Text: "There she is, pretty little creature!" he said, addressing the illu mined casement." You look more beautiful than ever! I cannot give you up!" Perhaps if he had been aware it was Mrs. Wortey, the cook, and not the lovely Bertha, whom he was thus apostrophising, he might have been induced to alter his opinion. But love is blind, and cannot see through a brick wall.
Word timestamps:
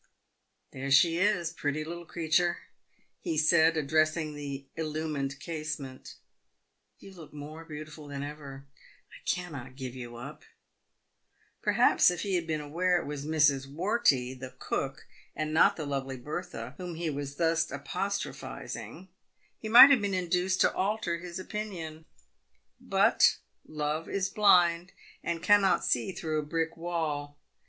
"There 0.73 0.89
she 0.89 1.19
is, 1.19 1.53
pretty 1.53 1.83
little 1.83 2.07
creature!" 2.07 2.57
he 3.21 3.37
said, 3.37 3.77
addressing 3.77 4.33
the 4.33 4.65
illu 4.75 5.07
mined 5.07 5.39
casement." 5.39 6.15
You 6.99 7.11
look 7.13 7.33
more 7.33 7.63
beautiful 7.65 8.07
than 8.07 8.23
ever! 8.23 8.65
I 9.11 9.21
cannot 9.29 9.75
give 9.75 9.93
you 9.93 10.15
up!" 10.15 10.43
Perhaps 11.61 12.09
if 12.09 12.21
he 12.21 12.33
had 12.33 12.47
been 12.47 12.61
aware 12.61 12.99
it 12.99 13.05
was 13.05 13.27
Mrs. 13.27 13.67
Wortey, 13.67 14.33
the 14.33 14.55
cook, 14.57 15.05
and 15.35 15.53
not 15.53 15.75
the 15.75 15.85
lovely 15.85 16.17
Bertha, 16.17 16.73
whom 16.77 16.95
he 16.95 17.11
was 17.11 17.35
thus 17.35 17.69
apostrophising, 17.69 19.07
he 19.59 19.69
might 19.69 19.91
have 19.91 20.01
been 20.01 20.15
induced 20.15 20.61
to 20.61 20.73
alter 20.73 21.19
his 21.19 21.37
opinion. 21.37 22.05
But 22.79 23.37
love 23.67 24.09
is 24.09 24.29
blind, 24.31 24.93
and 25.23 25.43
cannot 25.43 25.85
see 25.85 26.11
through 26.11 26.39
a 26.39 26.43
brick 26.43 26.75
wall. 26.75 27.37